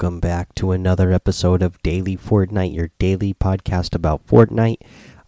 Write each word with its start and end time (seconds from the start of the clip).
Welcome 0.00 0.20
back 0.20 0.54
to 0.54 0.70
another 0.70 1.10
episode 1.10 1.60
of 1.60 1.82
Daily 1.82 2.16
Fortnite, 2.16 2.72
your 2.72 2.92
daily 3.00 3.34
podcast 3.34 3.96
about 3.96 4.24
Fortnite. 4.28 4.76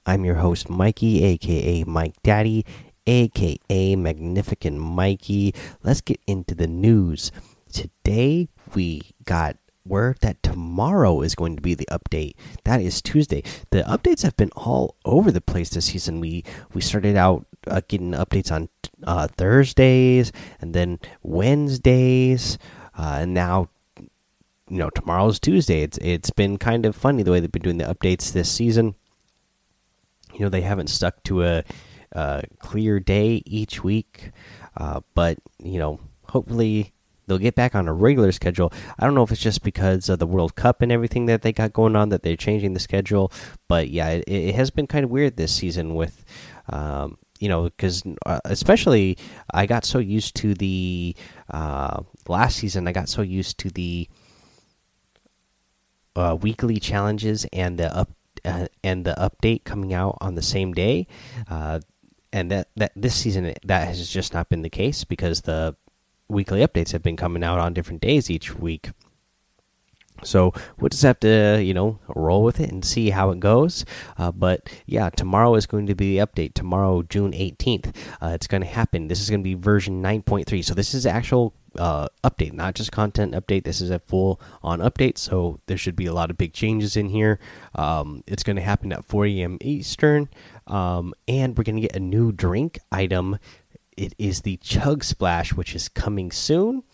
I'm 0.06 0.24
your 0.24 0.36
host, 0.36 0.70
Mikey, 0.70 1.24
aka 1.24 1.82
Mike 1.82 2.14
Daddy, 2.22 2.64
aka 3.04 3.96
Magnificent 3.96 4.78
Mikey. 4.78 5.56
Let's 5.82 6.00
get 6.00 6.20
into 6.28 6.54
the 6.54 6.68
news. 6.68 7.32
Today, 7.72 8.48
we 8.72 9.02
got 9.24 9.56
word 9.84 10.18
that 10.20 10.40
tomorrow 10.44 11.20
is 11.22 11.34
going 11.34 11.56
to 11.56 11.62
be 11.62 11.74
the 11.74 11.88
update. 11.90 12.34
That 12.62 12.80
is 12.80 13.02
Tuesday. 13.02 13.42
The 13.70 13.82
updates 13.82 14.22
have 14.22 14.36
been 14.36 14.52
all 14.54 14.94
over 15.04 15.32
the 15.32 15.40
place 15.40 15.70
this 15.70 15.86
season. 15.86 16.20
We 16.20 16.44
we 16.72 16.80
started 16.80 17.16
out 17.16 17.44
uh, 17.66 17.80
getting 17.88 18.12
updates 18.12 18.52
on 18.52 18.68
uh, 19.02 19.26
Thursdays 19.36 20.30
and 20.60 20.74
then 20.74 21.00
Wednesdays, 21.24 22.56
uh, 22.96 23.18
and 23.22 23.34
now 23.34 23.68
you 24.70 24.78
know 24.78 24.90
tomorrow's 24.90 25.38
Tuesday. 25.38 25.82
It's 25.82 25.98
it's 25.98 26.30
been 26.30 26.56
kind 26.56 26.86
of 26.86 26.94
funny 26.96 27.22
the 27.22 27.32
way 27.32 27.40
they've 27.40 27.52
been 27.52 27.62
doing 27.62 27.78
the 27.78 27.92
updates 27.92 28.32
this 28.32 28.50
season. 28.50 28.94
You 30.32 30.40
know 30.40 30.48
they 30.48 30.62
haven't 30.62 30.86
stuck 30.86 31.22
to 31.24 31.42
a, 31.42 31.64
a 32.12 32.44
clear 32.60 33.00
day 33.00 33.42
each 33.44 33.82
week, 33.82 34.30
uh, 34.76 35.00
but 35.14 35.38
you 35.58 35.78
know 35.78 36.00
hopefully 36.28 36.92
they'll 37.26 37.38
get 37.38 37.56
back 37.56 37.74
on 37.74 37.88
a 37.88 37.92
regular 37.92 38.32
schedule. 38.32 38.72
I 38.98 39.04
don't 39.04 39.14
know 39.14 39.24
if 39.24 39.32
it's 39.32 39.40
just 39.40 39.62
because 39.62 40.08
of 40.08 40.20
the 40.20 40.26
World 40.26 40.54
Cup 40.54 40.82
and 40.82 40.92
everything 40.92 41.26
that 41.26 41.42
they 41.42 41.52
got 41.52 41.72
going 41.72 41.96
on 41.96 42.08
that 42.10 42.22
they're 42.22 42.36
changing 42.36 42.72
the 42.72 42.80
schedule, 42.80 43.32
but 43.68 43.90
yeah, 43.90 44.08
it, 44.08 44.24
it 44.28 44.54
has 44.54 44.70
been 44.70 44.86
kind 44.86 45.04
of 45.04 45.10
weird 45.10 45.36
this 45.36 45.52
season 45.52 45.94
with. 45.94 46.24
Um, 46.68 47.18
you 47.40 47.48
know, 47.48 47.64
because 47.64 48.02
uh, 48.26 48.38
especially 48.44 49.16
I 49.54 49.64
got 49.64 49.86
so 49.86 49.98
used 49.98 50.36
to 50.36 50.52
the 50.52 51.16
uh, 51.48 52.02
last 52.28 52.58
season, 52.58 52.86
I 52.86 52.92
got 52.92 53.08
so 53.08 53.22
used 53.22 53.56
to 53.60 53.70
the 53.70 54.10
uh, 56.16 56.36
weekly 56.40 56.78
challenges 56.78 57.46
and 57.52 57.78
the 57.78 57.94
up 57.94 58.10
uh, 58.44 58.66
and 58.82 59.04
the 59.04 59.14
update 59.18 59.64
coming 59.64 59.92
out 59.92 60.16
on 60.20 60.34
the 60.34 60.42
same 60.42 60.72
day. 60.72 61.06
Uh, 61.48 61.80
and 62.32 62.50
that 62.50 62.68
that 62.76 62.92
this 62.94 63.14
season 63.14 63.54
that 63.64 63.88
has 63.88 64.08
just 64.08 64.32
not 64.32 64.48
been 64.48 64.62
the 64.62 64.70
case 64.70 65.04
because 65.04 65.42
the 65.42 65.76
weekly 66.28 66.60
updates 66.60 66.92
have 66.92 67.02
been 67.02 67.16
coming 67.16 67.42
out 67.42 67.58
on 67.58 67.74
different 67.74 68.00
days 68.00 68.30
each 68.30 68.54
week. 68.54 68.90
So 70.22 70.52
we'll 70.78 70.88
just 70.88 71.02
have 71.02 71.20
to, 71.20 71.62
you 71.62 71.74
know, 71.74 71.98
roll 72.08 72.42
with 72.42 72.60
it 72.60 72.70
and 72.70 72.84
see 72.84 73.10
how 73.10 73.30
it 73.30 73.40
goes. 73.40 73.84
Uh, 74.18 74.32
but 74.32 74.68
yeah, 74.86 75.10
tomorrow 75.10 75.54
is 75.54 75.66
going 75.66 75.86
to 75.86 75.94
be 75.94 76.16
the 76.16 76.26
update. 76.26 76.54
Tomorrow, 76.54 77.02
June 77.02 77.32
18th, 77.32 77.94
uh, 78.20 78.28
it's 78.28 78.46
going 78.46 78.62
to 78.62 78.66
happen. 78.66 79.08
This 79.08 79.20
is 79.20 79.30
going 79.30 79.40
to 79.40 79.44
be 79.44 79.54
version 79.54 80.02
9.3. 80.02 80.64
So 80.64 80.74
this 80.74 80.94
is 80.94 81.06
actual 81.06 81.54
uh, 81.78 82.08
update, 82.24 82.52
not 82.52 82.74
just 82.74 82.92
content 82.92 83.32
update. 83.32 83.64
This 83.64 83.80
is 83.80 83.90
a 83.90 83.98
full 84.00 84.40
on 84.62 84.80
update. 84.80 85.18
So 85.18 85.60
there 85.66 85.76
should 85.76 85.96
be 85.96 86.06
a 86.06 86.12
lot 86.12 86.30
of 86.30 86.38
big 86.38 86.52
changes 86.52 86.96
in 86.96 87.08
here. 87.08 87.38
Um, 87.74 88.22
it's 88.26 88.42
going 88.42 88.56
to 88.56 88.62
happen 88.62 88.92
at 88.92 89.04
4 89.04 89.26
a.m. 89.26 89.58
Eastern. 89.60 90.28
Um, 90.66 91.14
and 91.28 91.56
we're 91.56 91.64
going 91.64 91.76
to 91.76 91.82
get 91.82 91.96
a 91.96 92.00
new 92.00 92.32
drink 92.32 92.78
item. 92.92 93.38
It 93.96 94.14
is 94.18 94.42
the 94.42 94.56
Chug 94.58 95.04
Splash, 95.04 95.52
which 95.52 95.74
is 95.74 95.88
coming 95.88 96.30
soon. 96.30 96.84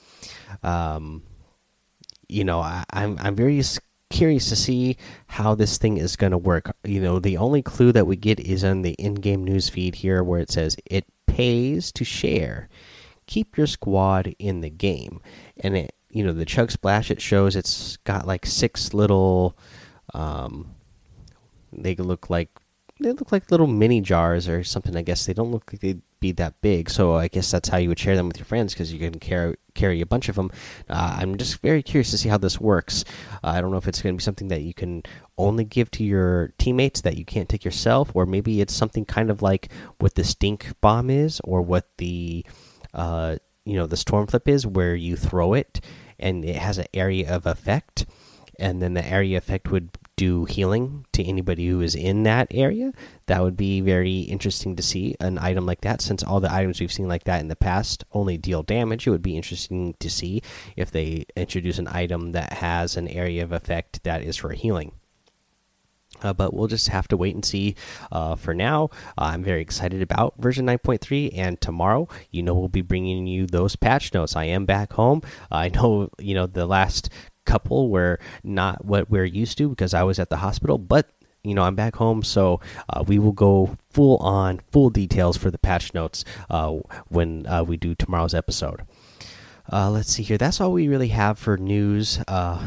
Um, 0.62 1.22
you 2.28 2.44
know, 2.44 2.60
I, 2.60 2.84
I'm 2.90 3.16
I'm 3.20 3.34
very 3.34 3.62
curious 4.10 4.48
to 4.48 4.56
see 4.56 4.96
how 5.26 5.54
this 5.54 5.78
thing 5.78 5.98
is 5.98 6.16
going 6.16 6.32
to 6.32 6.38
work. 6.38 6.74
You 6.84 7.00
know, 7.00 7.18
the 7.18 7.36
only 7.36 7.62
clue 7.62 7.92
that 7.92 8.06
we 8.06 8.16
get 8.16 8.40
is 8.40 8.64
on 8.64 8.82
the 8.82 8.92
in-game 8.92 9.44
news 9.44 9.68
feed 9.68 9.96
here, 9.96 10.22
where 10.22 10.40
it 10.40 10.50
says 10.50 10.76
it 10.86 11.04
pays 11.26 11.92
to 11.92 12.04
share. 12.04 12.68
Keep 13.26 13.56
your 13.56 13.66
squad 13.66 14.34
in 14.38 14.60
the 14.60 14.70
game, 14.70 15.20
and 15.58 15.76
it 15.76 15.94
you 16.10 16.24
know 16.24 16.32
the 16.32 16.44
chug 16.44 16.70
splash. 16.70 17.10
It 17.10 17.20
shows 17.20 17.56
it's 17.56 17.96
got 17.98 18.26
like 18.26 18.46
six 18.46 18.94
little. 18.94 19.58
Um, 20.14 20.74
they 21.72 21.94
look 21.96 22.30
like 22.30 22.50
they 23.00 23.12
look 23.12 23.32
like 23.32 23.50
little 23.50 23.66
mini 23.66 24.00
jars 24.00 24.48
or 24.48 24.64
something. 24.64 24.96
I 24.96 25.02
guess 25.02 25.26
they 25.26 25.34
don't 25.34 25.50
look 25.50 25.72
like 25.72 25.80
they'd 25.80 26.02
be 26.26 26.32
that 26.32 26.60
big. 26.60 26.90
So 26.90 27.14
I 27.14 27.28
guess 27.28 27.50
that's 27.50 27.68
how 27.68 27.78
you 27.78 27.88
would 27.88 27.98
share 27.98 28.16
them 28.16 28.28
with 28.28 28.38
your 28.38 28.46
friends 28.46 28.72
because 28.72 28.92
you 28.92 28.98
can 28.98 29.18
carry 29.18 29.56
carry 29.74 30.00
a 30.00 30.06
bunch 30.06 30.28
of 30.28 30.36
them. 30.36 30.50
Uh, 30.88 31.18
I'm 31.20 31.36
just 31.36 31.60
very 31.60 31.82
curious 31.82 32.10
to 32.10 32.18
see 32.18 32.28
how 32.28 32.38
this 32.38 32.60
works. 32.60 33.04
Uh, 33.44 33.48
I 33.48 33.60
don't 33.60 33.70
know 33.70 33.76
if 33.76 33.88
it's 33.88 34.00
going 34.00 34.14
to 34.14 34.18
be 34.18 34.24
something 34.24 34.48
that 34.48 34.62
you 34.62 34.72
can 34.72 35.02
only 35.36 35.64
give 35.64 35.90
to 35.92 36.04
your 36.04 36.52
teammates 36.58 37.02
that 37.02 37.16
you 37.16 37.24
can't 37.24 37.48
take 37.48 37.64
yourself, 37.64 38.10
or 38.14 38.26
maybe 38.26 38.60
it's 38.60 38.74
something 38.74 39.04
kind 39.04 39.30
of 39.30 39.42
like 39.42 39.68
what 39.98 40.14
the 40.14 40.24
stink 40.24 40.72
bomb 40.80 41.10
is, 41.10 41.40
or 41.44 41.62
what 41.62 41.86
the 41.98 42.44
uh, 42.94 43.36
you 43.64 43.74
know 43.74 43.86
the 43.86 43.96
storm 43.96 44.26
flip 44.26 44.48
is, 44.48 44.66
where 44.66 44.94
you 44.94 45.16
throw 45.16 45.54
it 45.54 45.80
and 46.18 46.44
it 46.44 46.56
has 46.56 46.78
an 46.78 46.86
area 46.94 47.34
of 47.34 47.46
effect 47.46 48.06
and 48.58 48.80
then 48.80 48.94
the 48.94 49.06
area 49.06 49.36
effect 49.38 49.70
would 49.70 49.90
do 50.16 50.46
healing 50.46 51.04
to 51.12 51.22
anybody 51.22 51.66
who 51.68 51.80
is 51.80 51.94
in 51.94 52.22
that 52.24 52.48
area. 52.50 52.92
That 53.26 53.42
would 53.42 53.56
be 53.56 53.80
very 53.80 54.20
interesting 54.20 54.74
to 54.76 54.82
see 54.82 55.14
an 55.20 55.38
item 55.38 55.66
like 55.66 55.82
that. 55.82 56.00
Since 56.00 56.22
all 56.22 56.40
the 56.40 56.52
items 56.52 56.80
we've 56.80 56.92
seen 56.92 57.08
like 57.08 57.24
that 57.24 57.40
in 57.40 57.48
the 57.48 57.56
past 57.56 58.04
only 58.12 58.38
deal 58.38 58.62
damage, 58.62 59.06
it 59.06 59.10
would 59.10 59.22
be 59.22 59.36
interesting 59.36 59.94
to 60.00 60.10
see 60.10 60.42
if 60.74 60.90
they 60.90 61.26
introduce 61.36 61.78
an 61.78 61.88
item 61.88 62.32
that 62.32 62.54
has 62.54 62.96
an 62.96 63.08
area 63.08 63.44
of 63.44 63.52
effect 63.52 64.02
that 64.04 64.22
is 64.22 64.36
for 64.36 64.52
healing. 64.52 64.92
Uh, 66.22 66.32
but 66.32 66.54
we'll 66.54 66.66
just 66.66 66.88
have 66.88 67.08
to 67.08 67.16
wait 67.16 67.34
and 67.34 67.44
see. 67.44 67.74
Uh, 68.10 68.36
for 68.36 68.54
now, 68.54 68.84
uh, 69.18 69.24
I'm 69.24 69.42
very 69.42 69.60
excited 69.60 70.00
about 70.00 70.34
version 70.38 70.66
9.3, 70.66 71.30
and 71.36 71.60
tomorrow, 71.60 72.08
you 72.30 72.42
know, 72.42 72.54
we'll 72.54 72.68
be 72.68 72.80
bringing 72.80 73.26
you 73.26 73.46
those 73.46 73.76
patch 73.76 74.14
notes. 74.14 74.34
I 74.36 74.44
am 74.44 74.64
back 74.64 74.94
home. 74.94 75.22
I 75.50 75.68
know, 75.68 76.08
you 76.18 76.34
know, 76.34 76.46
the 76.46 76.66
last 76.66 77.10
couple 77.46 77.88
were 77.88 78.18
not 78.44 78.84
what 78.84 79.08
we're 79.10 79.24
used 79.24 79.56
to 79.58 79.68
because 79.68 79.94
I 79.94 80.02
was 80.02 80.18
at 80.18 80.28
the 80.28 80.36
hospital, 80.36 80.78
but 80.78 81.08
you 81.42 81.54
know 81.54 81.62
I'm 81.62 81.76
back 81.76 81.96
home, 81.96 82.22
so 82.22 82.60
uh, 82.90 83.04
we 83.06 83.18
will 83.18 83.32
go 83.32 83.76
full 83.88 84.16
on 84.18 84.60
full 84.70 84.90
details 84.90 85.36
for 85.36 85.50
the 85.50 85.58
patch 85.58 85.94
notes 85.94 86.24
uh, 86.50 86.72
when 87.08 87.46
uh, 87.46 87.62
we 87.62 87.76
do 87.76 87.94
tomorrow's 87.94 88.34
episode. 88.34 88.82
Uh, 89.72 89.90
let's 89.90 90.12
see 90.12 90.22
here. 90.22 90.38
That's 90.38 90.60
all 90.60 90.72
we 90.72 90.88
really 90.88 91.08
have 91.08 91.38
for 91.38 91.56
news 91.56 92.20
uh, 92.28 92.66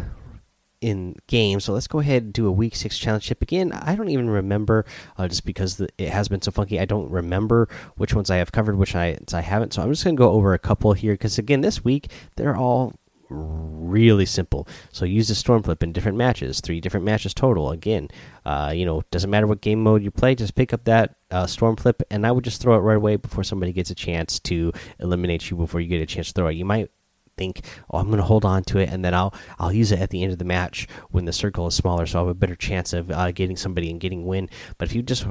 in 0.82 1.16
game. 1.28 1.60
So 1.60 1.74
let's 1.74 1.88
go 1.88 2.00
ahead 2.00 2.24
and 2.24 2.34
do 2.34 2.48
a 2.48 2.52
week 2.52 2.76
six 2.76 2.98
challenge 2.98 3.28
tip 3.28 3.42
again. 3.42 3.72
I 3.72 3.96
don't 3.96 4.10
even 4.10 4.30
remember 4.30 4.86
uh, 5.18 5.28
just 5.28 5.46
because 5.46 5.78
the, 5.78 5.90
it 5.98 6.10
has 6.10 6.28
been 6.28 6.42
so 6.42 6.52
funky. 6.52 6.80
I 6.80 6.86
don't 6.86 7.10
remember 7.10 7.68
which 7.96 8.14
ones 8.14 8.30
I 8.30 8.38
have 8.38 8.52
covered, 8.52 8.78
which 8.78 8.96
I 8.96 9.18
I 9.34 9.42
haven't. 9.42 9.74
So 9.74 9.82
I'm 9.82 9.92
just 9.92 10.04
gonna 10.04 10.16
go 10.16 10.32
over 10.32 10.54
a 10.54 10.60
couple 10.60 10.94
here 10.94 11.14
because 11.14 11.38
again, 11.38 11.62
this 11.62 11.84
week 11.84 12.12
they're 12.36 12.56
all 12.56 12.94
really 13.30 14.26
simple. 14.26 14.68
So 14.92 15.06
use 15.06 15.28
the 15.28 15.36
storm 15.36 15.64
flip 15.64 15.84
in 15.84 15.94
different 15.94 16.18
matches, 16.18 16.62
three 16.62 16.82
different 16.82 17.06
matches 17.06 17.34
total. 17.34 17.72
Again, 17.72 18.10
uh, 18.46 18.72
you 18.76 18.86
know, 18.86 19.04
doesn't 19.12 19.30
matter 19.30 19.48
what 19.48 19.62
game 19.62 19.82
mode 19.82 20.04
you 20.04 20.12
play, 20.12 20.36
just 20.36 20.56
pick 20.56 20.74
up 20.74 20.84
that 20.86 21.16
uh, 21.32 21.48
storm 21.48 21.76
flip, 21.76 22.02
and 22.10 22.26
I 22.26 22.32
would 22.32 22.44
just 22.44 22.62
throw 22.62 22.76
it 22.76 22.80
right 22.80 22.98
away 22.98 23.16
before 23.16 23.44
somebody 23.44 23.72
gets 23.72 23.90
a 23.90 23.96
chance 23.96 24.40
to 24.42 24.72
eliminate 25.00 25.50
you 25.50 25.58
before 25.58 25.80
you 25.80 25.88
get 25.88 26.02
a 26.02 26.06
chance 26.06 26.28
to 26.28 26.34
throw 26.34 26.48
it. 26.48 26.56
You 26.56 26.66
might 26.66 26.92
think, 27.38 27.66
oh, 27.90 27.98
I'm 28.00 28.08
going 28.08 28.18
to 28.18 28.24
hold 28.24 28.46
on 28.46 28.64
to 28.66 28.80
it, 28.80 28.90
and 28.90 29.04
then 29.04 29.14
I'll 29.14 29.34
I'll 29.58 29.74
use 29.74 29.92
it 29.92 30.00
at 30.00 30.10
the 30.10 30.24
end 30.24 30.32
of 30.32 30.40
the 30.40 30.46
match 30.46 30.88
when 31.10 31.26
the 31.26 31.34
circle 31.34 31.68
is 31.68 31.76
smaller, 31.76 32.06
so 32.06 32.20
I 32.20 32.22
have 32.22 32.30
a 32.30 32.34
better 32.34 32.56
chance 32.56 32.94
of 32.94 33.10
uh, 33.12 33.32
getting 33.32 33.58
somebody 33.58 33.90
and 33.90 34.00
getting 34.00 34.26
win. 34.26 34.50
But 34.78 34.90
if 34.90 34.96
you 34.96 35.02
just 35.02 35.26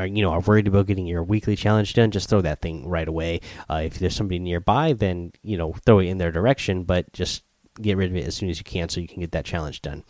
are 0.00 0.06
you 0.06 0.22
know 0.22 0.30
are 0.30 0.40
worried 0.40 0.66
about 0.66 0.86
getting 0.86 1.06
your 1.06 1.22
weekly 1.22 1.56
challenge 1.56 1.94
done, 1.94 2.10
just 2.10 2.28
throw 2.28 2.40
that 2.40 2.60
thing 2.60 2.88
right 2.88 3.06
away. 3.06 3.40
Uh, 3.68 3.82
if 3.84 3.98
there's 3.98 4.16
somebody 4.16 4.38
nearby, 4.38 4.92
then 4.92 5.32
you 5.42 5.56
know 5.56 5.74
throw 5.84 5.98
it 5.98 6.06
in 6.06 6.18
their 6.18 6.32
direction, 6.32 6.84
but 6.84 7.12
just 7.12 7.44
get 7.80 7.96
rid 7.96 8.10
of 8.10 8.16
it 8.16 8.26
as 8.26 8.34
soon 8.34 8.50
as 8.50 8.58
you 8.58 8.64
can 8.64 8.88
so 8.88 9.00
you 9.00 9.08
can 9.08 9.20
get 9.20 9.32
that 9.32 9.44
challenge 9.44 9.82
done. 9.82 10.04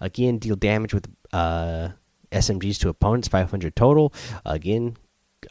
Again, 0.00 0.38
deal 0.38 0.56
damage 0.56 0.92
with 0.92 1.08
uh, 1.32 1.90
SMGs 2.30 2.78
to 2.80 2.88
opponents, 2.88 3.28
500 3.28 3.74
total. 3.74 4.12
Again, 4.44 4.96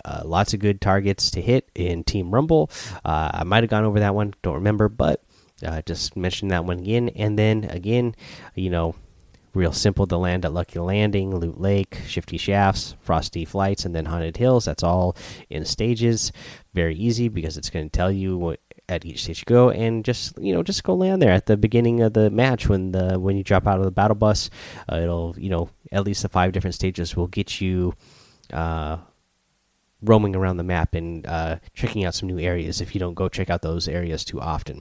uh, 0.05 0.21
lots 0.25 0.53
of 0.53 0.59
good 0.59 0.81
targets 0.81 1.31
to 1.31 1.41
hit 1.41 1.69
in 1.75 2.03
Team 2.03 2.31
Rumble. 2.31 2.69
Uh, 3.03 3.31
I 3.33 3.43
might 3.43 3.63
have 3.63 3.69
gone 3.69 3.85
over 3.85 3.99
that 3.99 4.15
one, 4.15 4.33
don't 4.43 4.55
remember, 4.55 4.87
but 4.87 5.23
uh, 5.65 5.81
just 5.81 6.15
mention 6.15 6.49
that 6.49 6.65
one 6.65 6.79
again. 6.79 7.09
And 7.09 7.37
then 7.37 7.65
again, 7.65 8.15
you 8.55 8.69
know, 8.69 8.95
real 9.57 9.73
simple 9.73 10.05
to 10.07 10.17
land 10.17 10.45
at 10.45 10.53
Lucky 10.53 10.79
Landing, 10.79 11.35
Loot 11.35 11.59
Lake, 11.59 11.97
Shifty 12.07 12.37
Shafts, 12.37 12.95
Frosty 13.01 13.43
Flights, 13.43 13.83
and 13.83 13.93
then 13.93 14.05
Haunted 14.05 14.37
Hills. 14.37 14.65
That's 14.65 14.83
all 14.83 15.17
in 15.49 15.65
stages. 15.65 16.31
Very 16.73 16.95
easy 16.95 17.27
because 17.27 17.57
it's 17.57 17.69
going 17.69 17.89
to 17.89 17.97
tell 17.97 18.11
you 18.11 18.37
what 18.37 18.59
at 18.87 19.03
each 19.03 19.23
stage 19.23 19.39
you 19.39 19.45
go, 19.45 19.69
and 19.69 20.05
just 20.05 20.37
you 20.39 20.53
know 20.53 20.63
just 20.63 20.83
go 20.83 20.95
land 20.95 21.21
there 21.21 21.31
at 21.31 21.47
the 21.47 21.57
beginning 21.57 22.01
of 22.01 22.13
the 22.13 22.29
match 22.29 22.69
when 22.69 22.91
the 22.91 23.19
when 23.19 23.35
you 23.35 23.43
drop 23.43 23.67
out 23.67 23.79
of 23.79 23.85
the 23.85 23.91
battle 23.91 24.15
bus. 24.15 24.49
Uh, 24.89 24.97
it'll 24.97 25.35
you 25.37 25.49
know 25.49 25.69
at 25.91 26.05
least 26.05 26.21
the 26.21 26.29
five 26.29 26.51
different 26.51 26.75
stages 26.75 27.15
will 27.15 27.27
get 27.27 27.59
you. 27.59 27.93
Uh, 28.53 28.97
roaming 30.03 30.35
around 30.35 30.57
the 30.57 30.63
map 30.63 30.93
and 30.93 31.25
uh, 31.25 31.57
checking 31.73 32.05
out 32.05 32.13
some 32.13 32.29
new 32.29 32.37
areas 32.37 32.81
if 32.81 32.93
you 32.93 32.99
don't 32.99 33.15
go 33.15 33.27
check 33.27 33.49
out 33.49 33.63
those 33.63 33.87
areas 33.87 34.23
too 34.23 34.39
often. 34.39 34.79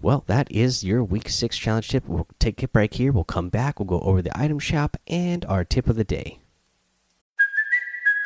Well, 0.00 0.22
that 0.28 0.50
is 0.50 0.84
your 0.84 1.02
week 1.02 1.28
six 1.28 1.58
challenge 1.58 1.88
tip. 1.88 2.06
We'll 2.06 2.28
take 2.38 2.62
a 2.62 2.68
break 2.68 2.94
here. 2.94 3.10
We'll 3.10 3.24
come 3.24 3.48
back. 3.48 3.80
We'll 3.80 3.86
go 3.86 4.00
over 4.00 4.22
the 4.22 4.36
item 4.38 4.60
shop 4.60 4.96
and 5.08 5.44
our 5.46 5.64
tip 5.64 5.88
of 5.88 5.96
the 5.96 6.04
day. 6.04 6.38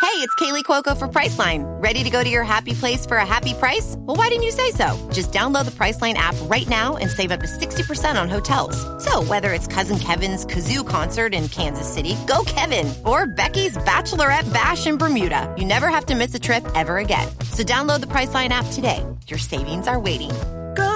Hey, 0.03 0.19
it's 0.19 0.35
Kaley 0.35 0.65
Cuoco 0.65 0.99
for 0.99 1.07
Priceline. 1.07 1.63
Ready 1.83 2.03
to 2.03 2.11
go 2.11 2.25
to 2.25 2.29
your 2.29 2.43
happy 2.43 2.75
place 2.75 3.07
for 3.07 3.19
a 3.19 3.25
happy 3.25 3.55
price? 3.55 3.95
Well, 3.99 4.17
why 4.17 4.29
didn't 4.29 4.43
you 4.43 4.51
say 4.51 4.73
so? 4.73 5.09
Just 5.13 5.33
download 5.33 5.65
the 5.65 5.71
Priceline 5.71 6.15
app 6.15 6.35
right 6.51 6.69
now 6.69 6.97
and 6.97 7.09
save 7.09 7.31
up 7.31 7.39
to 7.41 7.47
60% 7.47 8.21
on 8.21 8.29
hotels. 8.29 8.77
So, 9.03 9.23
whether 9.23 9.53
it's 9.53 9.69
Cousin 9.69 10.01
Kevin's 10.01 10.45
Kazoo 10.45 10.87
concert 10.87 11.33
in 11.33 11.49
Kansas 11.49 11.91
City, 11.91 12.17
go 12.27 12.43
Kevin, 12.47 12.93
or 13.07 13.27
Becky's 13.27 13.77
Bachelorette 13.79 14.53
Bash 14.53 14.87
in 14.87 14.99
Bermuda, 14.99 15.55
you 15.57 15.65
never 15.65 15.89
have 15.89 16.07
to 16.07 16.17
miss 16.17 16.35
a 16.35 16.41
trip 16.41 16.67
ever 16.75 16.99
again. 16.99 17.29
So, 17.53 17.63
download 17.63 18.01
the 18.01 18.09
Priceline 18.09 18.49
app 18.49 18.67
today. 18.73 19.07
Your 19.29 19.39
savings 19.39 19.87
are 19.87 20.01
waiting. 20.01 20.33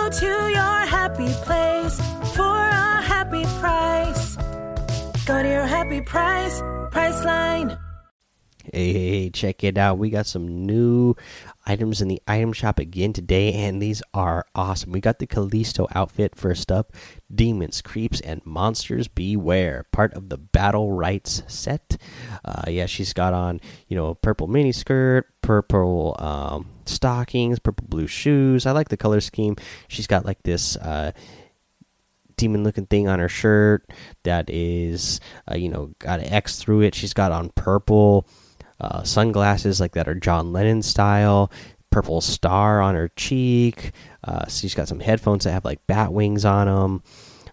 To 0.06 0.24
your 0.24 0.86
happy 0.86 1.34
place 1.42 2.00
for 2.36 2.44
a 2.44 3.02
happy 3.02 3.44
price. 3.58 4.36
Go 5.26 5.42
to 5.42 5.48
your 5.48 5.66
happy 5.66 6.00
price, 6.00 6.60
Priceline. 6.90 7.85
Hey, 8.76 9.30
check 9.30 9.64
it 9.64 9.78
out. 9.78 9.96
We 9.96 10.10
got 10.10 10.26
some 10.26 10.66
new 10.66 11.14
items 11.64 12.02
in 12.02 12.08
the 12.08 12.20
item 12.28 12.52
shop 12.52 12.78
again 12.78 13.14
today, 13.14 13.54
and 13.54 13.80
these 13.80 14.02
are 14.12 14.44
awesome. 14.54 14.92
We 14.92 15.00
got 15.00 15.18
the 15.18 15.26
Callisto 15.26 15.88
outfit 15.94 16.36
first 16.36 16.70
up 16.70 16.92
Demons, 17.34 17.80
Creeps, 17.80 18.20
and 18.20 18.44
Monsters 18.44 19.08
Beware, 19.08 19.86
part 19.92 20.12
of 20.12 20.28
the 20.28 20.36
Battle 20.36 20.92
Rights 20.92 21.42
set. 21.46 21.96
Uh, 22.44 22.64
yeah, 22.68 22.84
she's 22.84 23.14
got 23.14 23.32
on, 23.32 23.62
you 23.88 23.96
know, 23.96 24.12
purple 24.12 24.46
mini 24.46 24.72
skirt, 24.72 25.26
purple 25.40 26.14
um, 26.18 26.68
stockings, 26.84 27.58
purple 27.58 27.86
blue 27.88 28.06
shoes. 28.06 28.66
I 28.66 28.72
like 28.72 28.90
the 28.90 28.98
color 28.98 29.22
scheme. 29.22 29.56
She's 29.88 30.06
got 30.06 30.26
like 30.26 30.42
this. 30.42 30.76
Uh, 30.76 31.12
demon 32.36 32.62
looking 32.62 32.84
thing 32.84 33.08
on 33.08 33.20
her 33.20 33.30
shirt 33.30 33.90
that 34.22 34.50
is 34.50 35.20
uh, 35.50 35.54
you 35.54 35.70
know 35.70 35.94
got 35.98 36.20
an 36.20 36.26
x 36.26 36.58
through 36.58 36.82
it 36.82 36.94
she's 36.94 37.14
got 37.14 37.32
on 37.32 37.48
purple 37.54 38.28
uh, 38.80 39.02
sunglasses 39.02 39.80
like 39.80 39.92
that 39.92 40.08
are 40.08 40.14
John 40.14 40.52
Lennon 40.52 40.82
style, 40.82 41.50
purple 41.90 42.20
star 42.20 42.80
on 42.80 42.94
her 42.94 43.08
cheek. 43.16 43.92
Uh, 44.22 44.46
she's 44.48 44.74
got 44.74 44.88
some 44.88 45.00
headphones 45.00 45.44
that 45.44 45.52
have 45.52 45.64
like 45.64 45.86
bat 45.86 46.12
wings 46.12 46.44
on 46.44 46.66
them. 46.66 47.02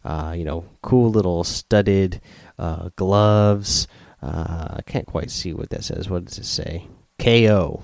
Uh, 0.03 0.33
you 0.37 0.43
know, 0.43 0.65
cool 0.81 1.09
little 1.09 1.43
studded 1.43 2.19
uh, 2.59 2.89
gloves. 2.95 3.87
Uh, 4.21 4.75
I 4.77 4.81
can't 4.85 5.05
quite 5.05 5.31
see 5.31 5.53
what 5.53 5.69
that 5.69 5.83
says. 5.83 6.09
What 6.09 6.25
does 6.25 6.37
it 6.37 6.45
say? 6.45 6.87
KO. 7.19 7.81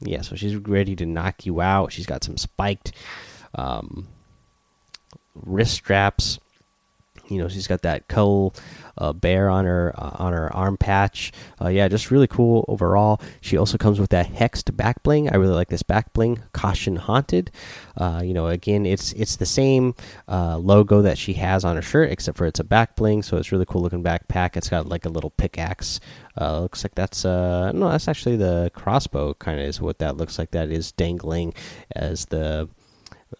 Yeah, 0.00 0.20
so 0.20 0.36
she's 0.36 0.56
ready 0.56 0.94
to 0.96 1.06
knock 1.06 1.46
you 1.46 1.60
out. 1.60 1.92
She's 1.92 2.06
got 2.06 2.22
some 2.22 2.36
spiked 2.36 2.92
um, 3.54 4.08
wrist 5.34 5.74
straps. 5.74 6.38
You 7.28 7.38
know, 7.38 7.48
she's 7.48 7.66
got 7.66 7.82
that 7.82 8.08
coal 8.08 8.54
uh, 8.98 9.12
bear 9.12 9.50
on 9.50 9.64
her 9.64 9.92
uh, 9.96 10.16
on 10.16 10.32
her 10.32 10.54
arm 10.54 10.76
patch. 10.76 11.32
Uh, 11.60 11.68
yeah, 11.68 11.88
just 11.88 12.10
really 12.10 12.26
cool 12.26 12.64
overall. 12.68 13.20
She 13.40 13.56
also 13.56 13.78
comes 13.78 14.00
with 14.00 14.10
that 14.10 14.32
hexed 14.32 14.74
back 14.76 15.02
bling. 15.02 15.30
I 15.30 15.36
really 15.36 15.54
like 15.54 15.68
this 15.68 15.82
back 15.82 16.12
bling. 16.12 16.42
Caution 16.52 16.96
haunted. 16.96 17.50
Uh, 17.96 18.22
you 18.24 18.34
know, 18.34 18.46
again, 18.46 18.86
it's 18.86 19.12
it's 19.12 19.36
the 19.36 19.46
same 19.46 19.94
uh, 20.28 20.58
logo 20.58 21.02
that 21.02 21.18
she 21.18 21.34
has 21.34 21.64
on 21.64 21.76
her 21.76 21.82
shirt, 21.82 22.10
except 22.10 22.38
for 22.38 22.46
it's 22.46 22.60
a 22.60 22.64
back 22.64 22.96
bling. 22.96 23.22
So 23.22 23.36
it's 23.36 23.52
really 23.52 23.66
cool 23.66 23.82
looking 23.82 24.02
backpack. 24.02 24.56
It's 24.56 24.68
got 24.68 24.86
like 24.86 25.04
a 25.04 25.10
little 25.10 25.30
pickaxe. 25.30 26.00
Uh, 26.38 26.60
looks 26.60 26.84
like 26.84 26.94
that's 26.94 27.24
uh 27.24 27.72
no, 27.72 27.90
that's 27.90 28.08
actually 28.08 28.36
the 28.36 28.70
crossbow. 28.74 29.34
Kind 29.34 29.60
of 29.60 29.66
is 29.66 29.80
what 29.80 29.98
that 29.98 30.16
looks 30.16 30.38
like. 30.38 30.50
That 30.52 30.70
is 30.70 30.92
dangling 30.92 31.54
as 31.94 32.26
the 32.26 32.68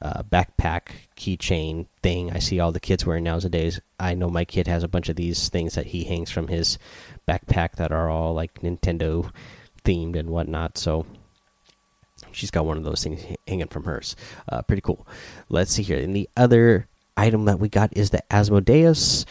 uh, 0.03 0.23
backpack 0.23 0.89
keychain 1.17 1.87
thing 2.03 2.33
I 2.33 2.39
see 2.39 2.61
all 2.61 2.73
the 2.73 2.81
kids 2.81 3.07
wearing 3.07 3.25
nowadays. 3.25 3.81
I 3.99 4.15
know 4.15 4.29
my 4.29 4.45
kid 4.45 4.67
has 4.67 4.83
a 4.83 4.89
bunch 4.89 5.09
of 5.09 5.17
these 5.17 5.49
things 5.49 5.75
that 5.75 5.87
he 5.87 6.05
hangs 6.05 6.31
from 6.31 6.49
his 6.49 6.79
backpack 7.27 7.77
that 7.77 7.93
are 7.93 8.11
all 8.11 8.35
like 8.35 8.61
Nintendo 8.61 9.31
themed 9.85 10.17
and 10.17 10.31
whatnot. 10.31 10.79
So 10.79 11.07
she's 12.33 12.51
got 12.51 12.67
one 12.67 12.77
of 12.77 12.85
those 12.85 13.03
things 13.03 13.25
hanging 13.47 13.69
from 13.69 13.85
hers. 13.85 14.17
Uh, 14.49 14.63
pretty 14.63 14.83
cool. 14.83 15.07
Let's 15.49 15.73
see 15.73 15.83
here. 15.83 15.99
And 15.99 16.15
the 16.15 16.29
other 16.37 16.89
item 17.17 17.47
that 17.47 17.59
we 17.59 17.69
got 17.69 17.97
is 17.97 18.11
the 18.11 18.23
Asmodeus 18.33 19.25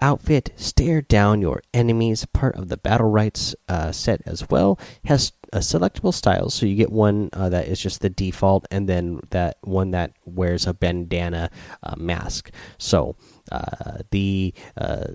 outfit. 0.00 0.50
Stare 0.56 1.02
down 1.02 1.40
your 1.40 1.62
enemies. 1.72 2.26
Part 2.26 2.56
of 2.56 2.68
the 2.68 2.76
battle 2.76 3.10
rights 3.10 3.54
uh, 3.68 3.92
set 3.92 4.22
as 4.26 4.48
well. 4.48 4.78
Has 5.04 5.32
a 5.52 5.58
selectable 5.58 6.14
styles. 6.14 6.54
So 6.54 6.66
you 6.66 6.76
get 6.76 6.92
one 6.92 7.30
uh, 7.32 7.48
that 7.48 7.66
is 7.68 7.80
just 7.80 8.00
the 8.00 8.10
default, 8.10 8.66
and 8.70 8.88
then 8.88 9.20
that 9.30 9.58
one 9.62 9.90
that 9.92 10.12
wears 10.24 10.66
a 10.66 10.74
bandana 10.74 11.50
uh, 11.82 11.94
mask. 11.96 12.50
So 12.78 13.16
uh, 13.50 13.98
the 14.10 14.54
uh, 14.76 15.06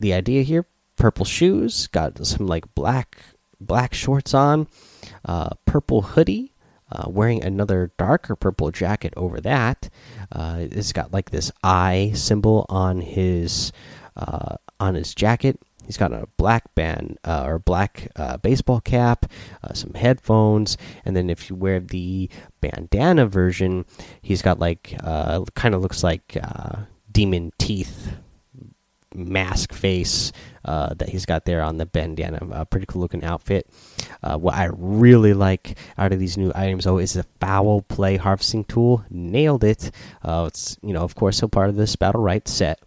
the 0.00 0.14
idea 0.14 0.42
here: 0.42 0.66
purple 0.96 1.24
shoes, 1.24 1.86
got 1.88 2.24
some 2.26 2.46
like 2.46 2.74
black 2.74 3.18
black 3.60 3.92
shorts 3.92 4.34
on, 4.34 4.68
uh, 5.24 5.50
purple 5.66 6.02
hoodie. 6.02 6.52
Uh, 6.90 7.04
wearing 7.06 7.44
another 7.44 7.92
darker 7.98 8.34
purple 8.34 8.70
jacket 8.70 9.12
over 9.14 9.42
that, 9.42 9.90
it's 10.34 10.94
got 10.94 11.12
like 11.12 11.30
this 11.30 11.52
eye 11.62 12.10
symbol 12.14 12.64
on 12.70 13.02
his 13.02 13.72
on 14.80 14.94
his 14.94 15.14
jacket 15.14 15.60
He's 15.88 15.96
got 15.96 16.12
a 16.12 16.28
black 16.36 16.74
band 16.74 17.16
uh, 17.24 17.44
or 17.46 17.58
black 17.58 18.12
uh, 18.14 18.36
baseball 18.36 18.82
cap, 18.82 19.24
uh, 19.64 19.72
some 19.72 19.94
headphones, 19.94 20.76
and 21.06 21.16
then 21.16 21.30
if 21.30 21.48
you 21.48 21.56
wear 21.56 21.80
the 21.80 22.28
bandana 22.60 23.26
version, 23.26 23.86
he's 24.20 24.42
got 24.42 24.58
like 24.58 24.94
uh, 25.02 25.42
kind 25.54 25.74
of 25.74 25.80
looks 25.80 26.04
like 26.04 26.36
uh, 26.42 26.80
demon 27.10 27.54
teeth 27.58 28.12
mask 29.14 29.72
face 29.72 30.30
uh, 30.66 30.92
that 30.92 31.08
he's 31.08 31.24
got 31.24 31.46
there 31.46 31.62
on 31.62 31.78
the 31.78 31.86
bandana. 31.86 32.46
A 32.52 32.66
pretty 32.66 32.84
cool 32.84 33.00
looking 33.00 33.24
outfit. 33.24 33.66
what 34.20 34.56
I 34.56 34.68
really 34.70 35.32
like 35.32 35.78
out 35.96 36.12
of 36.12 36.18
these 36.18 36.36
new 36.36 36.52
items, 36.54 36.84
though, 36.84 36.98
is 36.98 37.14
the 37.14 37.24
foul 37.40 37.80
play 37.80 38.18
harvesting 38.18 38.64
tool. 38.64 39.06
Nailed 39.08 39.64
it. 39.64 39.90
it's 40.22 40.76
you 40.82 40.92
know 40.92 41.00
of 41.02 41.14
course 41.14 41.38
so 41.38 41.48
part 41.48 41.70
of 41.70 41.76
this 41.76 41.96
battle 41.96 42.20
right 42.20 42.46
set. 42.46 42.78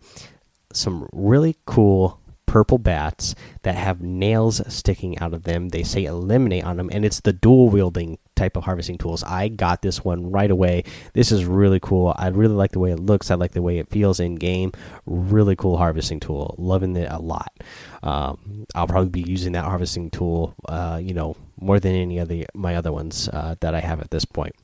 Some 0.73 1.07
really 1.12 1.56
cool 1.65 2.21
purple 2.51 2.77
bats 2.77 3.33
that 3.63 3.75
have 3.75 4.01
nails 4.01 4.62
sticking 4.68 5.18
out 5.19 5.33
of 5.33 5.44
them. 5.44 5.69
They 5.69 5.83
say 5.83 6.03
eliminate 6.03 6.65
on 6.65 6.75
them, 6.75 6.89
and 6.91 7.06
it's 7.06 7.21
the 7.21 7.31
dual 7.31 7.69
wielding 7.69 8.18
type 8.35 8.57
of 8.57 8.65
harvesting 8.65 8.97
tools. 8.97 9.23
I 9.23 9.47
got 9.47 9.81
this 9.81 10.04
one 10.04 10.31
right 10.31 10.51
away. 10.51 10.83
This 11.13 11.31
is 11.31 11.45
really 11.45 11.80
cool. 11.80 12.13
I 12.18 12.28
really 12.28 12.54
like 12.54 12.71
the 12.71 12.80
way 12.80 12.92
it 12.92 12.99
looks. 12.99 13.31
I 13.31 13.35
like 13.35 13.54
the 13.54 13.61
way 13.61 13.78
it 13.78 13.90
feels 13.90 14.19
in 14.19 14.35
game. 14.35 14.73
Really 15.06 15.56
cool 15.56 15.78
harvesting 15.78 16.19
tool. 16.19 16.56
Loving 16.57 16.94
it 16.97 17.09
a 17.09 17.19
lot. 17.19 17.54
Um, 18.04 18.66
I'll 18.75 18.87
probably 18.87 19.11
be 19.11 19.30
using 19.30 19.54
that 19.54 19.63
harvesting 19.63 20.09
tool, 20.09 20.54
uh, 20.68 20.99
you 21.01 21.13
know, 21.13 21.37
more 21.57 21.80
than 21.80 21.95
any 21.95 22.18
of 22.18 22.28
the 22.28 22.47
my 22.54 22.75
other 22.75 22.92
ones 22.92 23.30
uh, 23.30 23.56
that 23.61 23.73
I 23.75 23.80
have 23.80 24.01
at 24.01 24.11
this 24.11 24.25
point. 24.25 24.56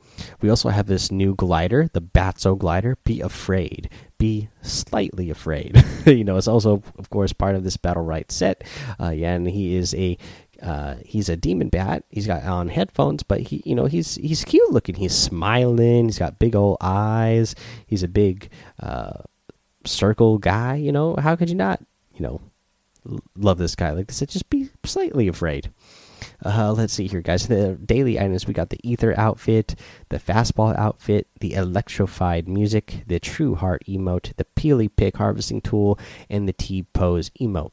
We 0.41 0.49
also 0.49 0.69
have 0.69 0.87
this 0.87 1.11
new 1.11 1.35
glider, 1.35 1.89
the 1.93 2.01
Batso 2.01 2.57
glider. 2.57 2.97
Be 3.03 3.21
afraid. 3.21 3.89
Be 4.17 4.49
slightly 4.61 5.29
afraid. 5.29 5.83
you 6.05 6.23
know, 6.23 6.37
it's 6.37 6.47
also, 6.47 6.81
of 6.97 7.09
course, 7.09 7.33
part 7.33 7.55
of 7.55 7.63
this 7.63 7.77
battle 7.77 8.03
right 8.03 8.31
set. 8.31 8.63
Uh, 8.99 9.09
yeah, 9.09 9.33
and 9.33 9.47
he 9.47 9.75
is 9.75 9.93
a 9.95 10.17
uh, 10.61 10.95
he's 11.05 11.29
a 11.29 11.37
demon 11.37 11.69
bat. 11.69 12.03
He's 12.09 12.27
got 12.27 12.43
on 12.43 12.67
headphones, 12.67 13.23
but 13.23 13.41
he, 13.41 13.61
you 13.65 13.75
know, 13.75 13.85
he's 13.85 14.15
he's 14.15 14.43
cute 14.43 14.71
looking. 14.71 14.95
He's 14.95 15.15
smiling. 15.15 16.05
He's 16.05 16.19
got 16.19 16.39
big 16.39 16.55
old 16.55 16.77
eyes. 16.81 17.55
He's 17.85 18.03
a 18.03 18.07
big 18.07 18.49
uh, 18.81 19.21
circle 19.85 20.37
guy. 20.37 20.75
You 20.75 20.91
know, 20.91 21.15
how 21.15 21.35
could 21.35 21.49
you 21.49 21.55
not, 21.55 21.83
you 22.15 22.21
know, 22.21 22.41
love 23.35 23.57
this 23.57 23.75
guy 23.75 23.91
like 23.91 24.07
this? 24.07 24.19
Just 24.19 24.49
be 24.49 24.69
slightly 24.83 25.27
afraid. 25.27 25.71
Uh, 26.45 26.73
let's 26.73 26.93
see 26.93 27.07
here, 27.07 27.21
guys. 27.21 27.47
The 27.47 27.73
daily 27.73 28.19
items 28.19 28.47
we 28.47 28.53
got 28.53 28.69
the 28.69 28.79
Ether 28.83 29.13
outfit, 29.17 29.75
the 30.09 30.19
Fastball 30.19 30.77
outfit, 30.77 31.27
the 31.39 31.53
Electrified 31.53 32.47
music, 32.47 33.03
the 33.07 33.19
True 33.19 33.55
Heart 33.55 33.83
emote, 33.87 34.35
the 34.37 34.45
Peely 34.55 34.89
Pick 34.93 35.17
harvesting 35.17 35.61
tool, 35.61 35.99
and 36.29 36.47
the 36.47 36.53
T 36.53 36.83
Pose 36.93 37.29
emote. 37.41 37.71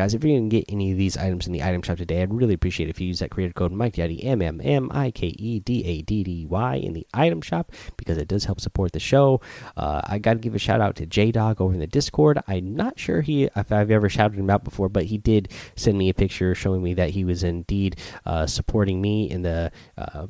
Guys, 0.00 0.14
if 0.14 0.22
going 0.22 0.48
to 0.48 0.56
get 0.56 0.64
any 0.70 0.92
of 0.92 0.96
these 0.96 1.18
items 1.18 1.46
in 1.46 1.52
the 1.52 1.62
item 1.62 1.82
shop 1.82 1.98
today, 1.98 2.22
I'd 2.22 2.32
really 2.32 2.54
appreciate 2.54 2.88
if 2.88 3.02
you 3.02 3.06
use 3.06 3.18
that 3.18 3.30
creator 3.30 3.52
code 3.52 3.70
MikeDaddy, 3.70 4.24
M 4.24 4.40
M 4.40 4.58
M 4.64 4.90
I 4.94 5.10
K 5.10 5.26
E 5.26 5.60
D 5.60 5.84
A 5.84 6.00
D 6.00 6.24
D 6.24 6.46
Y, 6.46 6.76
in 6.76 6.94
the 6.94 7.06
item 7.12 7.42
shop 7.42 7.70
because 7.98 8.16
it 8.16 8.26
does 8.26 8.46
help 8.46 8.62
support 8.62 8.92
the 8.92 8.98
show. 8.98 9.42
Uh, 9.76 10.00
I 10.02 10.18
got 10.18 10.32
to 10.32 10.38
give 10.38 10.54
a 10.54 10.58
shout 10.58 10.80
out 10.80 10.96
to 10.96 11.04
J 11.04 11.32
Dog 11.32 11.60
over 11.60 11.74
in 11.74 11.80
the 11.80 11.86
Discord. 11.86 12.38
I'm 12.48 12.74
not 12.74 12.98
sure 12.98 13.20
he 13.20 13.50
if 13.54 13.70
I've 13.70 13.90
ever 13.90 14.08
shouted 14.08 14.38
him 14.38 14.48
out 14.48 14.64
before, 14.64 14.88
but 14.88 15.04
he 15.04 15.18
did 15.18 15.52
send 15.76 15.98
me 15.98 16.08
a 16.08 16.14
picture 16.14 16.54
showing 16.54 16.82
me 16.82 16.94
that 16.94 17.10
he 17.10 17.26
was 17.26 17.42
indeed 17.42 17.98
uh, 18.24 18.46
supporting 18.46 19.02
me 19.02 19.30
in 19.30 19.42
the. 19.42 19.70
Uh, 19.98 20.28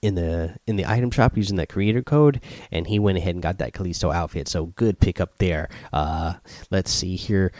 in 0.00 0.14
the 0.14 0.56
in 0.66 0.76
the 0.76 0.86
item 0.86 1.10
shop 1.10 1.36
using 1.36 1.56
that 1.56 1.68
creator 1.68 2.02
code 2.02 2.40
and 2.70 2.86
he 2.86 3.00
went 3.00 3.18
ahead 3.18 3.34
and 3.34 3.42
got 3.42 3.58
that 3.58 3.74
Callisto 3.74 4.12
outfit 4.12 4.48
so 4.48 4.66
good 4.66 5.00
pickup 5.00 5.36
there 5.38 5.68
uh 5.92 6.34
let's 6.70 6.90
see 6.90 7.16
here 7.16 7.52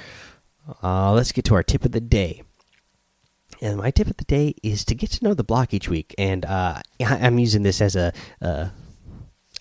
uh, 0.82 1.12
let's 1.12 1.32
get 1.32 1.44
to 1.46 1.54
our 1.54 1.62
tip 1.62 1.84
of 1.84 1.92
the 1.92 2.00
day. 2.00 2.42
And 3.60 3.78
my 3.78 3.90
tip 3.90 4.08
of 4.08 4.16
the 4.16 4.24
day 4.24 4.54
is 4.62 4.84
to 4.86 4.94
get 4.94 5.10
to 5.12 5.24
know 5.24 5.34
the 5.34 5.44
block 5.44 5.72
each 5.72 5.88
week. 5.88 6.14
And 6.18 6.44
uh, 6.44 6.80
I'm 7.00 7.38
using 7.38 7.62
this 7.62 7.80
as 7.80 7.94
a 7.96 8.12
uh, 8.40 8.68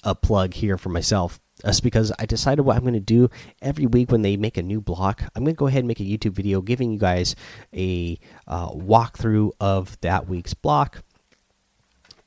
a 0.04 0.16
plug 0.16 0.54
here 0.56 0.78
for 0.78 0.90
myself. 0.90 1.40
That's 1.64 1.80
because 1.80 2.12
I 2.18 2.26
decided 2.26 2.64
what 2.64 2.76
I'm 2.76 2.82
going 2.82 2.96
to 2.96 3.00
do 3.00 3.30
every 3.62 3.86
week 3.86 4.12
when 4.12 4.24
they 4.24 4.36
make 4.36 4.58
a 4.58 4.64
new 4.64 4.82
block. 4.82 5.22
I'm 5.36 5.44
going 5.44 5.56
to 5.56 5.60
go 5.60 5.68
ahead 5.68 5.80
and 5.80 5.88
make 5.88 6.00
a 6.00 6.04
YouTube 6.04 6.32
video 6.32 6.62
giving 6.62 6.92
you 6.92 6.98
guys 6.98 7.36
a 7.76 8.18
uh, 8.48 8.70
walkthrough 8.72 9.52
of 9.60 10.00
that 10.02 10.28
week's 10.28 10.56
block. 10.56 11.04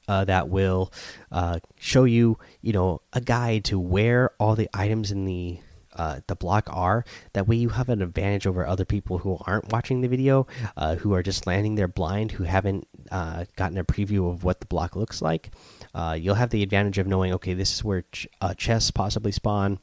Uh, 0.07 0.25
that 0.25 0.51
will 0.51 0.93
uh, 1.33 1.59
show 1.79 2.05
you, 2.05 2.39
you 2.61 2.73
know, 2.73 3.01
a 3.15 3.21
guide 3.21 3.65
to 3.65 3.81
where 3.81 4.31
all 4.39 4.55
the 4.55 4.69
items 4.75 5.11
in 5.11 5.25
the 5.25 5.59
uh, 5.95 6.21
the 6.27 6.35
block 6.35 6.69
are. 6.71 7.05
That 7.33 7.47
way, 7.49 7.57
you 7.57 7.71
have 7.71 7.89
an 7.89 8.03
advantage 8.03 8.47
over 8.47 8.67
other 8.67 8.85
people 8.85 9.19
who 9.19 9.39
aren't 9.47 9.73
watching 9.73 10.01
the 10.01 10.09
video, 10.09 10.47
uh, 10.77 10.97
who 10.97 11.15
are 11.15 11.23
just 11.23 11.47
landing 11.47 11.75
there 11.75 11.89
blind, 11.89 12.33
who 12.33 12.45
haven't 12.45 12.87
uh, 13.11 13.45
gotten 13.57 13.79
a 13.79 13.85
preview 13.85 14.31
of 14.31 14.45
what 14.45 14.61
the 14.61 14.67
block 14.67 14.97
looks 14.97 15.23
like. 15.23 15.51
Uh, 15.95 16.17
you'll 16.19 16.35
have 16.35 16.51
the 16.51 16.63
advantage 16.63 16.99
of 16.99 17.07
knowing, 17.07 17.33
okay, 17.35 17.55
this 17.55 17.73
is 17.73 17.85
where 17.85 18.03
ch 18.13 18.27
chests 18.57 18.91
possibly 18.91 19.33
spawn. 19.33 19.79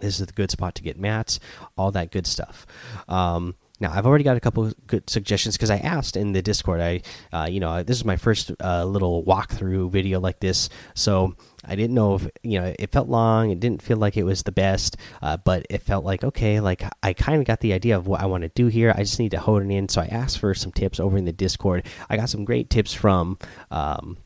This 0.00 0.18
is 0.18 0.26
the 0.26 0.32
good 0.32 0.50
spot 0.50 0.74
to 0.76 0.82
get 0.82 0.98
mats, 0.98 1.40
all 1.76 1.90
that 1.92 2.10
good 2.10 2.26
stuff. 2.26 2.66
Um, 3.08 3.54
now 3.80 3.92
I've 3.92 4.06
already 4.06 4.24
got 4.24 4.36
a 4.36 4.40
couple 4.40 4.70
good 4.86 5.08
suggestions 5.08 5.56
because 5.56 5.70
I 5.70 5.78
asked 5.78 6.16
in 6.16 6.32
the 6.32 6.42
Discord. 6.42 6.80
I, 6.80 7.02
uh, 7.32 7.48
you 7.50 7.60
know, 7.60 7.82
this 7.82 7.96
is 7.96 8.04
my 8.04 8.16
first 8.16 8.52
uh, 8.62 8.84
little 8.84 9.24
walkthrough 9.24 9.90
video 9.90 10.20
like 10.20 10.40
this, 10.40 10.68
so 10.94 11.34
I 11.64 11.76
didn't 11.76 11.94
know 11.94 12.16
if 12.16 12.28
you 12.42 12.60
know 12.60 12.74
it 12.78 12.92
felt 12.92 13.08
long. 13.08 13.50
It 13.50 13.60
didn't 13.60 13.82
feel 13.82 13.96
like 13.96 14.16
it 14.16 14.24
was 14.24 14.42
the 14.42 14.52
best, 14.52 14.96
uh, 15.22 15.36
but 15.38 15.66
it 15.70 15.82
felt 15.82 16.04
like 16.04 16.22
okay. 16.24 16.60
Like 16.60 16.84
I 17.02 17.12
kind 17.12 17.40
of 17.40 17.46
got 17.46 17.60
the 17.60 17.72
idea 17.72 17.96
of 17.96 18.06
what 18.06 18.20
I 18.20 18.26
want 18.26 18.42
to 18.42 18.48
do 18.50 18.66
here. 18.66 18.92
I 18.94 19.02
just 19.02 19.18
need 19.18 19.30
to 19.30 19.40
hone 19.40 19.70
it 19.70 19.74
in. 19.74 19.88
So 19.88 20.02
I 20.02 20.06
asked 20.06 20.38
for 20.38 20.54
some 20.54 20.72
tips 20.72 21.00
over 21.00 21.16
in 21.16 21.24
the 21.24 21.32
Discord. 21.32 21.86
I 22.08 22.16
got 22.16 22.28
some 22.28 22.44
great 22.44 22.70
tips 22.70 22.92
from. 22.92 23.38
Um, 23.70 24.18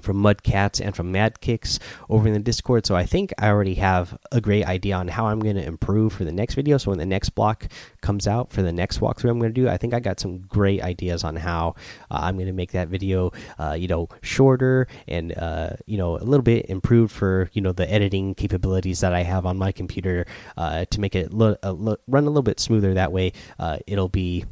from 0.00 0.22
Mudcats 0.22 0.80
and 0.84 0.94
from 0.94 1.12
Mad 1.12 1.40
Kicks 1.40 1.78
over 2.08 2.26
in 2.26 2.34
the 2.34 2.40
Discord. 2.40 2.86
So 2.86 2.96
I 2.96 3.04
think 3.04 3.32
I 3.38 3.48
already 3.48 3.74
have 3.74 4.16
a 4.30 4.40
great 4.40 4.66
idea 4.66 4.96
on 4.96 5.08
how 5.08 5.26
I'm 5.26 5.40
going 5.40 5.56
to 5.56 5.64
improve 5.64 6.12
for 6.12 6.24
the 6.24 6.32
next 6.32 6.54
video. 6.54 6.78
So 6.78 6.90
when 6.90 6.98
the 6.98 7.06
next 7.06 7.30
block 7.30 7.68
comes 8.00 8.26
out 8.26 8.52
for 8.52 8.62
the 8.62 8.72
next 8.72 9.00
walkthrough 9.00 9.30
I'm 9.30 9.38
going 9.38 9.54
to 9.54 9.60
do, 9.60 9.68
I 9.68 9.76
think 9.76 9.94
I 9.94 10.00
got 10.00 10.20
some 10.20 10.38
great 10.38 10.82
ideas 10.82 11.24
on 11.24 11.36
how 11.36 11.74
uh, 12.10 12.20
I'm 12.22 12.36
going 12.36 12.46
to 12.46 12.52
make 12.52 12.72
that 12.72 12.88
video, 12.88 13.32
uh, 13.58 13.76
you 13.78 13.88
know, 13.88 14.08
shorter 14.22 14.86
and 15.08 15.36
uh, 15.36 15.70
you 15.86 15.98
know 15.98 16.16
a 16.16 16.24
little 16.24 16.42
bit 16.42 16.66
improved 16.68 17.12
for 17.12 17.50
you 17.52 17.60
know 17.60 17.72
the 17.72 17.90
editing 17.90 18.34
capabilities 18.34 19.00
that 19.00 19.12
I 19.12 19.22
have 19.22 19.46
on 19.46 19.56
my 19.58 19.72
computer 19.72 20.26
uh, 20.56 20.84
to 20.86 21.00
make 21.00 21.14
it 21.14 21.28
run 21.32 21.56
a 21.62 21.72
little 21.72 22.42
bit 22.42 22.60
smoother. 22.60 22.94
That 22.94 23.12
way, 23.12 23.32
uh, 23.58 23.78
it'll 23.86 24.08
be 24.08 24.44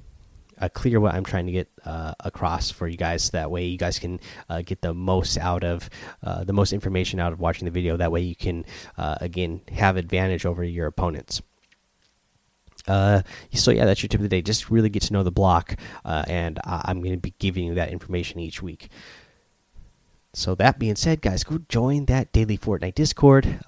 uh, 0.60 0.68
clear 0.68 1.00
what 1.00 1.14
I'm 1.14 1.24
trying 1.24 1.46
to 1.46 1.52
get 1.52 1.68
uh, 1.84 2.14
across 2.20 2.70
for 2.70 2.86
you 2.86 2.96
guys. 2.96 3.30
That 3.30 3.50
way, 3.50 3.64
you 3.66 3.78
guys 3.78 3.98
can 3.98 4.20
uh, 4.48 4.62
get 4.62 4.82
the 4.82 4.94
most 4.94 5.38
out 5.38 5.64
of 5.64 5.88
uh, 6.22 6.44
the 6.44 6.52
most 6.52 6.72
information 6.72 7.18
out 7.18 7.32
of 7.32 7.40
watching 7.40 7.64
the 7.64 7.70
video. 7.70 7.96
That 7.96 8.12
way, 8.12 8.20
you 8.20 8.36
can 8.36 8.64
uh, 8.98 9.16
again 9.20 9.62
have 9.72 9.96
advantage 9.96 10.44
over 10.44 10.62
your 10.62 10.86
opponents. 10.86 11.42
Uh, 12.86 13.22
so 13.52 13.70
yeah, 13.70 13.84
that's 13.84 14.02
your 14.02 14.08
tip 14.08 14.20
of 14.20 14.22
the 14.22 14.28
day. 14.28 14.42
Just 14.42 14.70
really 14.70 14.88
get 14.88 15.02
to 15.02 15.12
know 15.12 15.22
the 15.22 15.30
block, 15.30 15.76
and 16.04 16.58
I'm 16.64 17.00
going 17.00 17.14
to 17.14 17.20
be 17.20 17.34
giving 17.38 17.64
you 17.64 17.74
that 17.74 17.90
information 17.90 18.40
each 18.40 18.62
week. 18.62 18.88
So 20.32 20.54
that 20.54 20.78
being 20.78 20.96
said, 20.96 21.20
guys, 21.20 21.42
go 21.42 21.58
join 21.68 22.06
that 22.06 22.32
daily 22.32 22.56
Fortnite 22.56 22.94
Discord 22.94 23.60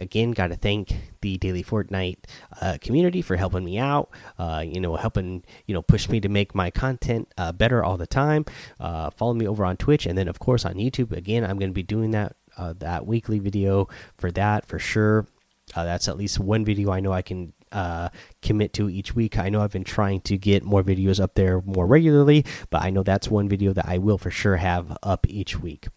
again, 0.00 0.32
got 0.32 0.48
to 0.48 0.56
thank 0.56 0.94
the 1.20 1.36
Daily 1.38 1.62
Fortnite 1.62 2.18
uh, 2.60 2.78
community 2.80 3.22
for 3.22 3.36
helping 3.36 3.64
me 3.64 3.78
out. 3.78 4.10
Uh, 4.38 4.64
you 4.66 4.80
know, 4.80 4.96
helping 4.96 5.44
you 5.66 5.74
know 5.74 5.82
push 5.82 6.08
me 6.08 6.20
to 6.20 6.28
make 6.28 6.54
my 6.54 6.70
content 6.70 7.32
uh, 7.36 7.52
better 7.52 7.84
all 7.84 7.96
the 7.96 8.06
time. 8.06 8.44
Uh, 8.80 9.10
follow 9.10 9.34
me 9.34 9.46
over 9.46 9.64
on 9.64 9.76
Twitch, 9.76 10.06
and 10.06 10.16
then 10.16 10.28
of 10.28 10.38
course 10.38 10.64
on 10.64 10.74
YouTube. 10.74 11.12
Again, 11.12 11.44
I'm 11.44 11.58
going 11.58 11.70
to 11.70 11.74
be 11.74 11.82
doing 11.82 12.10
that 12.12 12.36
uh, 12.56 12.74
that 12.78 13.06
weekly 13.06 13.38
video 13.38 13.88
for 14.16 14.30
that 14.32 14.66
for 14.66 14.78
sure. 14.78 15.26
Uh, 15.74 15.84
that's 15.84 16.08
at 16.08 16.16
least 16.16 16.40
one 16.40 16.64
video 16.64 16.90
I 16.90 17.00
know 17.00 17.12
I 17.12 17.22
can 17.22 17.52
commit 18.40 18.72
to 18.72 18.88
each 18.88 19.14
week. 19.14 19.38
I 19.38 19.50
know 19.50 19.60
I've 19.60 19.72
been 19.72 19.84
trying 19.84 20.22
to 20.22 20.38
get 20.38 20.64
more 20.64 20.82
videos 20.82 21.20
up 21.20 21.34
there 21.34 21.60
more 21.60 21.86
regularly, 21.86 22.46
but 22.70 22.82
I 22.82 22.88
know 22.88 23.02
that's 23.02 23.28
one 23.28 23.50
video 23.50 23.74
that 23.74 23.86
I 23.86 23.98
will 23.98 24.16
for 24.16 24.30
sure 24.30 24.56
have 24.56 24.96
up 25.02 25.26
each 25.28 25.60
week 25.60 25.88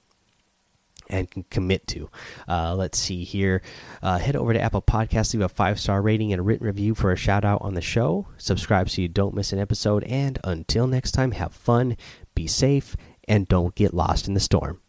and 1.12 1.30
can 1.30 1.44
commit 1.50 1.86
to. 1.88 2.10
Uh, 2.48 2.74
let's 2.76 2.98
see 2.98 3.24
here. 3.24 3.62
Uh, 4.02 4.18
head 4.18 4.36
over 4.36 4.54
to 4.54 4.62
Apple 4.62 4.82
Podcasts, 4.82 5.34
leave 5.34 5.44
a 5.44 5.50
five 5.50 5.80
star 5.80 6.02
rating 6.02 6.34
and 6.34 6.40
a 6.40 6.44
written 6.44 6.66
review 6.66 6.96
for 6.96 7.12
a 7.12 7.18
shout 7.18 7.46
out 7.46 7.62
on 7.62 7.76
the 7.76 7.82
show. 7.82 8.28
Subscribe 8.38 8.90
so 8.90 9.02
you 9.02 9.08
don't 9.08 9.36
miss 9.36 9.54
an 9.54 9.60
episode. 9.60 10.04
And 10.06 10.40
until 10.44 10.88
next 10.88 11.12
time, 11.12 11.32
have 11.32 11.54
fun, 11.54 11.98
be 12.34 12.48
safe, 12.48 12.96
and 13.28 13.48
don't 13.48 13.76
get 13.76 13.94
lost 13.94 14.28
in 14.28 14.34
the 14.34 14.40
storm. 14.40 14.80